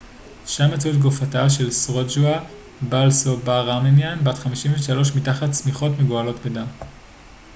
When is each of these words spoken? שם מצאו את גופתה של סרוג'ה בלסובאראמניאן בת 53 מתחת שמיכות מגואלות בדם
שם 0.45 0.73
מצאו 0.73 0.91
את 0.91 0.95
גופתה 0.97 1.49
של 1.49 1.71
סרוג'ה 1.71 2.39
בלסובאראמניאן 2.89 4.23
בת 4.23 4.37
53 4.37 5.15
מתחת 5.15 5.53
שמיכות 5.53 5.91
מגואלות 5.99 6.35
בדם 6.45 6.65